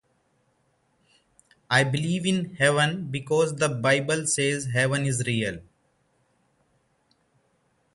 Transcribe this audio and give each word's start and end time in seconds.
I 1.69 1.83
believe 1.83 2.25
in 2.25 2.55
heaven 2.55 3.11
because 3.11 3.57
the 3.57 3.69
bible 3.69 4.25
says 4.25 4.65
heaven 4.73 5.05
is 5.05 5.27
real. 5.27 5.59